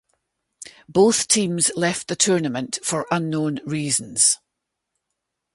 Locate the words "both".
0.89-1.27